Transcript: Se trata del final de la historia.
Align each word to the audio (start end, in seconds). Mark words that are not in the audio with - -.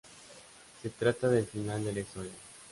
Se 0.81 0.89
trata 0.89 1.29
del 1.29 1.45
final 1.45 1.85
de 1.85 1.93
la 1.93 1.99
historia. 1.99 2.31